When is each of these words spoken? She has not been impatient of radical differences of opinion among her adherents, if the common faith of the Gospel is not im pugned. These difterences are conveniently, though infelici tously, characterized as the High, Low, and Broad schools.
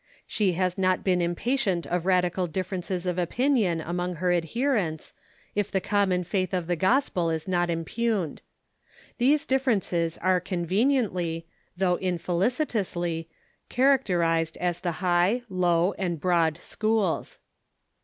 She 0.25 0.53
has 0.53 0.79
not 0.79 1.03
been 1.03 1.21
impatient 1.21 1.85
of 1.85 2.07
radical 2.07 2.47
differences 2.47 3.05
of 3.05 3.19
opinion 3.19 3.79
among 3.79 4.15
her 4.15 4.33
adherents, 4.33 5.13
if 5.53 5.71
the 5.71 5.79
common 5.79 6.23
faith 6.23 6.55
of 6.55 6.65
the 6.65 6.75
Gospel 6.75 7.29
is 7.29 7.47
not 7.47 7.69
im 7.69 7.85
pugned. 7.85 8.39
These 9.19 9.45
difterences 9.45 10.17
are 10.19 10.39
conveniently, 10.39 11.45
though 11.77 11.97
infelici 11.99 12.65
tously, 12.67 13.27
characterized 13.69 14.57
as 14.57 14.79
the 14.79 14.93
High, 15.05 15.43
Low, 15.49 15.93
and 15.99 16.19
Broad 16.19 16.57
schools. 16.63 17.37